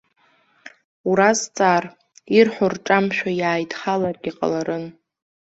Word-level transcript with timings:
Уразҵаар, 1.09 1.83
ирҳәо 2.35 2.67
рҿамшәо 2.73 3.29
иааидхаларгьы 3.41 4.31
ҟаларын. 4.37 4.85